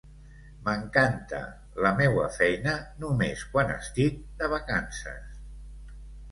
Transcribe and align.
M'encanta 0.69 1.41
la 1.87 1.91
meua 1.99 2.25
feina 2.39 2.75
només 3.05 3.45
quan 3.53 3.77
estic 3.77 4.19
de 4.43 4.53
vacances. 4.59 5.41